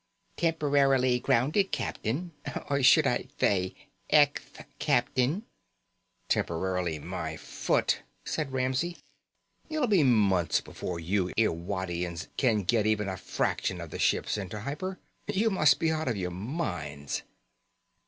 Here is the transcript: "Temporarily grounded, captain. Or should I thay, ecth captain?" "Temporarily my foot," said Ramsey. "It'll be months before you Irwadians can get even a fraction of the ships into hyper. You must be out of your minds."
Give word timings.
"Temporarily 0.35 1.19
grounded, 1.19 1.71
captain. 1.71 2.31
Or 2.71 2.81
should 2.81 3.05
I 3.05 3.27
thay, 3.37 3.75
ecth 4.11 4.65
captain?" 4.79 5.43
"Temporarily 6.27 6.97
my 6.97 7.37
foot," 7.37 7.99
said 8.25 8.51
Ramsey. 8.51 8.97
"It'll 9.69 9.85
be 9.85 10.01
months 10.03 10.59
before 10.59 10.99
you 10.99 11.31
Irwadians 11.37 12.29
can 12.35 12.63
get 12.63 12.87
even 12.87 13.07
a 13.07 13.15
fraction 13.15 13.79
of 13.79 13.91
the 13.91 13.99
ships 13.99 14.39
into 14.39 14.61
hyper. 14.61 14.97
You 15.27 15.51
must 15.51 15.77
be 15.77 15.91
out 15.91 16.07
of 16.07 16.17
your 16.17 16.31
minds." 16.31 17.21